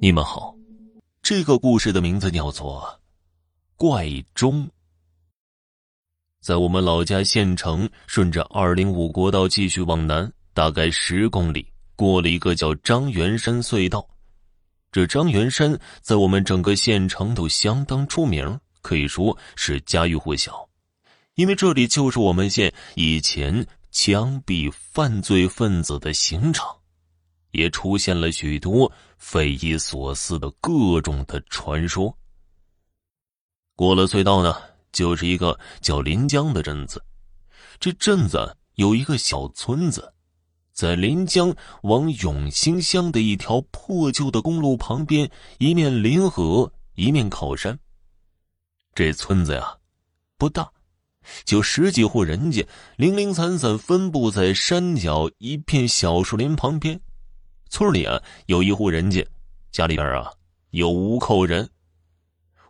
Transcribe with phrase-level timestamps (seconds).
[0.00, 0.54] 你们好，
[1.22, 2.82] 这个故事的名字叫做
[3.76, 4.64] 《怪钟》。
[6.40, 11.66] 在我们老家县城，顺着二零五国道继续往南，大概十公里，
[11.96, 14.08] 过了一个叫张元山隧道。
[14.92, 20.66] 这张元山在我们整个县城都相当出名，可以说是家喻户晓，
[21.34, 26.77] 因为这里就是我们县以前枪毙犯罪分子的刑场。
[27.50, 32.16] 也出现了许多匪夷所思的各种的传说。
[33.74, 34.56] 过了隧道呢，
[34.92, 37.02] 就是一个叫临江的镇子。
[37.80, 40.12] 这镇子有一个小村子，
[40.72, 47.78] 在临江往永兴乡的一条破旧的公路旁边，一面临河，一面靠山。
[48.94, 49.76] 这村子呀，
[50.36, 50.68] 不大，
[51.44, 57.00] 就十几户人家，零零散散分布在山脚一片小树林旁边。
[57.70, 59.26] 村里啊，有一户人家，
[59.70, 60.30] 家里边啊
[60.70, 61.68] 有五口人，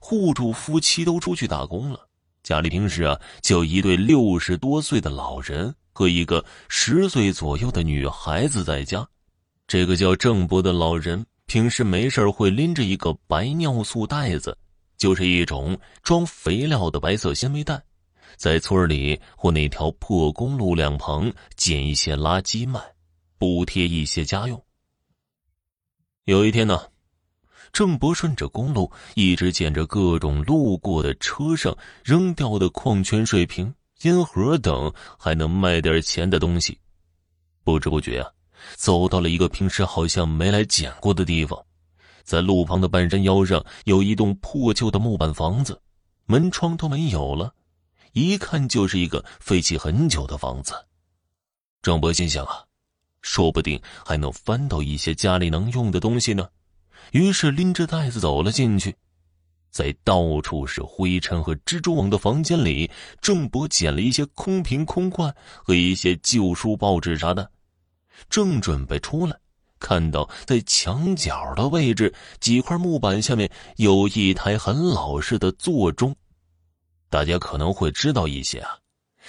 [0.00, 2.06] 户主夫妻都出去打工了，
[2.42, 9.06] 家里平时啊就一对六十多岁的老人和一个十岁左右的女孩子在家。
[9.66, 14.56] 这个叫郑伯的老人平时没事会拎着一个白尿素袋子，
[14.96, 17.80] 就是一种装肥料的白色纤维袋，
[18.36, 22.80] 在村里或那条破公路两旁捡一些垃圾卖，
[23.38, 24.60] 补贴一些家用。
[26.28, 26.78] 有一天呢，
[27.72, 36.78] 郑伯顺着公路一直捡着各种路过的车上扔掉的矿泉水瓶、烟盒等还能卖点钱的东西。
[37.64, 38.30] 不知不觉啊，
[38.76, 41.58] 走到了一个平时好像没来捡过的地方。
[42.24, 45.80] 在路旁的半山腰上，有一栋破旧的木板房子，
[46.26, 47.54] 门窗都没有了，
[48.12, 50.74] 一看就是一个废弃很久的房子。
[51.80, 52.67] 郑伯心想啊。
[53.22, 56.48] 说不定还能翻到一些家里能用的东西呢。
[57.12, 58.94] 于是拎着袋子走了进去，
[59.70, 65.34] 在到处是灰尘和蜘蛛网的房间里，郑博捡了一些空瓶、空罐
[65.64, 67.50] 和一些旧书、报纸啥的，
[68.28, 69.36] 正准备出来，
[69.78, 76.14] 看到在墙角的位置几块木板下面有一台很老式的座钟。
[77.08, 78.78] 大家可能会知道一些啊。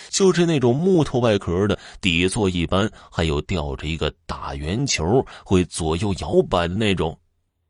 [0.09, 7.19] 就是那种木头外壳的底座，一般还有吊着一个大圆球，会左右摇摆的那种。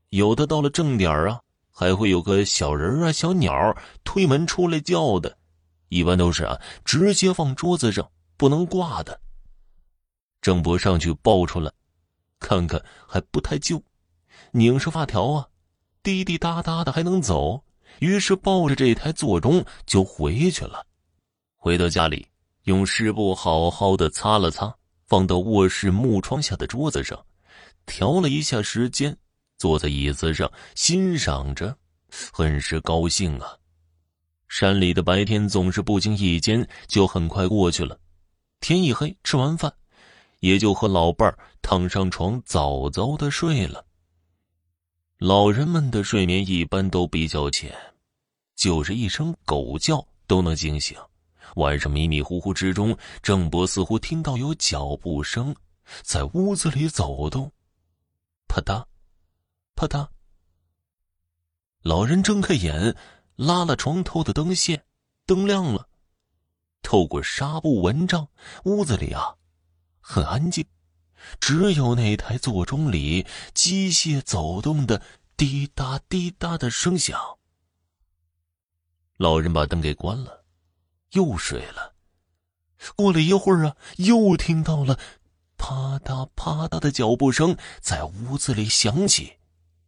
[0.09, 1.39] 有的到了正点啊，
[1.72, 5.38] 还会有个小人啊、小鸟推门出来叫的。
[5.89, 9.19] 一般都是啊，直接放桌子上，不能挂的。
[10.41, 11.72] 郑伯上去抱出来，
[12.39, 13.81] 看看还不太旧，
[14.51, 15.47] 拧着发条啊，
[16.03, 17.63] 滴滴答答的还能走。
[18.00, 20.85] 于是抱着这台座钟就回去了。
[21.62, 22.25] 回到家里，
[22.64, 24.74] 用湿布好好的擦了擦，
[25.08, 27.22] 放到卧室木窗下的桌子上，
[27.86, 29.16] 调了一下时间，
[29.58, 31.75] 坐在椅子上欣赏着，
[32.31, 33.58] 很是高兴啊。
[34.48, 38.00] 山里的白天总是不经意间就很快过去了，
[38.62, 39.72] 天一黑，吃完饭，
[40.40, 43.86] 也就和老伴儿躺上床，早早的睡了。
[45.18, 47.75] 老人们的睡眠一般都比较浅，
[48.56, 50.98] 就是一声狗叫都能惊醒。
[51.56, 55.56] 晚上迷迷糊糊之中，郑伯似乎听到有脚步声
[56.04, 57.52] 在屋子里走动，
[58.48, 58.86] 啪嗒，
[59.76, 60.08] 啪嗒。
[61.82, 62.96] 老人睁开眼，
[63.36, 64.84] 拉了床头的灯线，
[65.26, 65.88] 灯亮了。
[66.82, 68.28] 透过纱布蚊帐，
[68.66, 69.36] 屋子里啊，
[70.00, 70.66] 很安静，
[71.40, 75.02] 只有那台座钟里机械走动的
[75.36, 77.20] 滴答滴答的声响。
[79.18, 80.38] 老人把灯给关了。
[81.12, 81.96] 又睡了。
[82.96, 84.97] 过了一会儿啊，又听到了
[85.58, 89.34] 啪嗒啪嗒的脚步声在屋子里响起，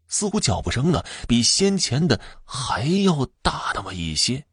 [0.08, 4.46] 似乎脚步声啊比先前的还要大那么一些。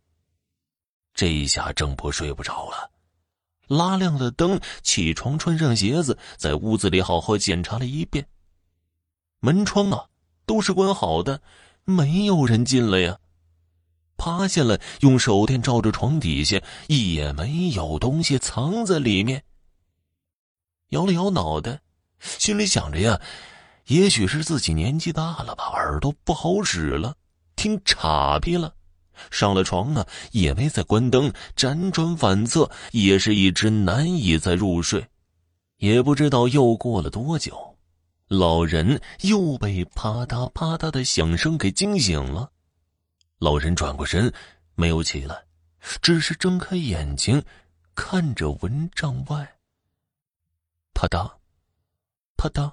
[1.14, 2.92] 这一下郑伯睡不着了，
[3.66, 8.24] 拉亮了灯，起床穿上鞋子，在屋子里好好检查了一遍。
[9.40, 10.06] 门窗啊
[10.46, 11.42] 都是关好的，
[11.82, 13.18] 没有人进来呀。
[14.18, 19.44] 趴下来，用手电照着床底下，也没有东西藏在里面。
[20.90, 21.80] 摇了摇脑袋，
[22.20, 23.20] 心里想着呀，
[23.86, 27.14] 也许是自己年纪大了吧，耳朵不好使了，
[27.56, 28.74] 听岔劈了。
[29.30, 35.06] 上了床啊，也没再关灯，辗转反侧，也是一直难以再入睡。
[35.78, 37.76] 也不知道又过了多久，
[38.28, 42.50] 老人又被啪嗒啪嗒的响声给惊醒了。
[43.38, 44.32] 老人转过身，
[44.74, 45.44] 没有起来，
[46.02, 47.40] 只是睁开眼睛，
[47.94, 49.58] 看着蚊帐外。
[50.92, 51.34] 啪嗒，
[52.36, 52.72] 啪嗒，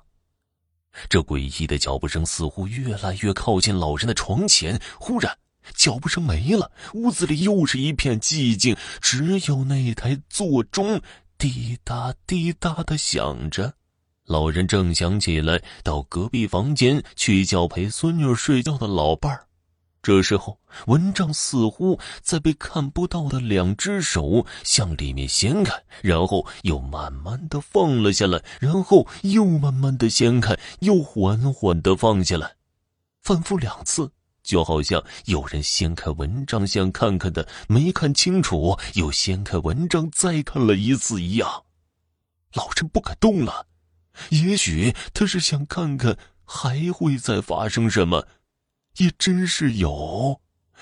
[1.07, 4.81] 这诡异的脚步声似乎越来越靠近老人的床前。
[4.99, 5.37] 忽然，
[5.75, 10.99] 脚步声没了，屋子里又是一片寂静，只有那台座钟
[11.37, 13.75] 滴答滴答的响着。
[14.23, 19.45] 老人正想起来到隔壁房间去叫陪孙女睡觉的老伴儿。
[20.05, 25.73] 这时候，蚊帐似乎在被看不到的两只手向里面掀开，
[26.03, 32.53] 然后又慢慢的放了下来，然后又慢慢的掀开，又缓缓的放下来，
[33.23, 34.11] 反复两次，
[34.43, 41.63] 就好像有人掀开蚊帐想看看的，没看清楚，又掀开蚊帐再看了一次一样。
[42.53, 43.65] 老陈不敢动了，
[44.29, 48.27] 也许他是想看看还会再发生什么。
[48.97, 50.39] 也真是有，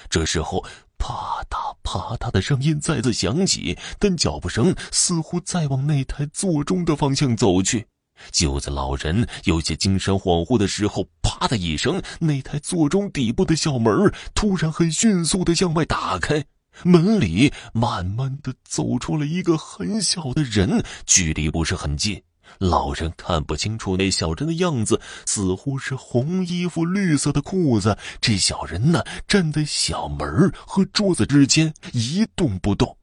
[0.10, 0.64] 这时候
[0.98, 7.88] 啪嗒啪嗒的声音再次响起，但脚步声似乎在往那台座钟的方向走去。
[8.32, 16.46] 就在老人有些精神恍惚的时候，啪的一声，那台座钟底部的小门突然很迅速的向外打开，
[16.84, 22.22] 门里慢慢的走出了一个很小的人，距离不是很近。
[22.60, 27.98] 老人看不清楚那小人的样子，似乎是红衣服、绿色的裤子。
[28.22, 32.98] 这小人呢，站在小门和桌子之间一动不动。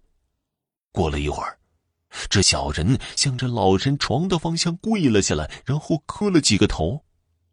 [0.92, 1.58] 过了一会儿，
[2.28, 7.04] 这小人向着老人床的方向跪了下来，然后磕了几个头。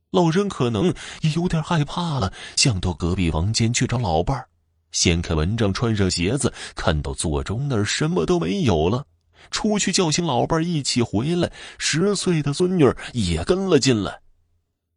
[0.10, 4.48] 老人可能也有点害怕了，想到隔壁房间去找老伴儿，
[4.92, 9.06] 掀开蚊帐，穿上鞋子，看到座钟那儿什么都没有了。
[9.52, 14.20] 出去叫醒老伴一起回来，十岁的孙女也跟了进来。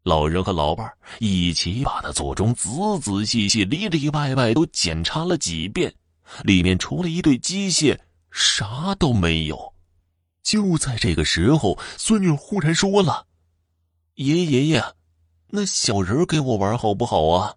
[0.02, 2.70] 老人和老伴一起把他座钟仔
[3.02, 5.94] 仔细细、里里外外都检查了几遍，
[6.42, 7.98] 里面除了一对机械，
[8.30, 9.74] 啥都没有。
[10.42, 13.26] 就在这个时候，孙女忽然说了
[14.16, 14.84] ：“爷爷爷爷，
[15.48, 17.54] 那小人给我玩好不好啊？”“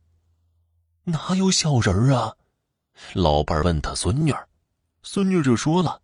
[1.05, 2.33] 哪有小人啊？”
[3.15, 4.35] 老伴问他孙女
[5.01, 6.02] 孙女就说了。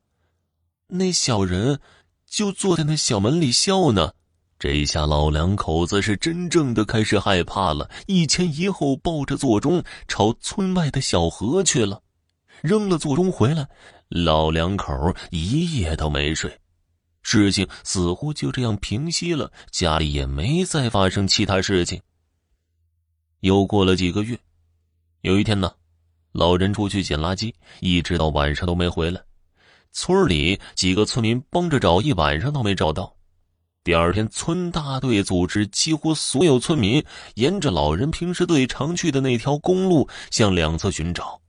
[0.91, 1.79] 那小人
[2.25, 4.11] 就坐在那小门里笑呢，
[4.57, 12.01] 这下老两口子是真正的开始害怕了，一前一后抱着座钟朝村外的小河去了，
[12.61, 13.69] 扔了座钟回来，
[14.07, 14.91] 老两口
[15.29, 16.59] 一夜都没睡，
[17.21, 22.01] 事情似乎就这样平息了，家里也没再发生其他事情。
[23.41, 24.35] 又过了几个月，
[25.21, 25.71] 有一天呢，
[26.31, 29.21] 老人出去捡垃圾，一直到晚上都没回来。
[29.91, 33.15] 村里几个村民帮着找一晚上都没找到，
[33.83, 37.03] 第二天村大队组织几乎所有村民
[37.35, 41.41] 沿着老人平时最常去的那条公路向两侧寻找。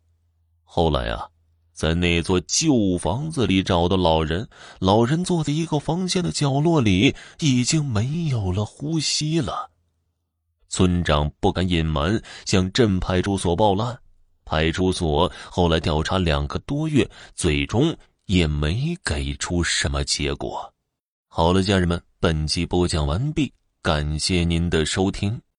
[0.65, 1.29] 后来啊，
[1.73, 4.49] 在那座旧房子里找到老人，
[4.79, 9.71] 老人坐在一个房间的角落里，已经没有了呼吸了。
[10.69, 13.99] 村长不敢隐瞒，向镇派出所报了案。
[14.45, 17.97] 派出所后来调查两个多月，最终。
[18.31, 20.73] 也没给出什么结果。
[21.27, 25.43] 好了，家人们，本集播讲完毕，感谢您的收听。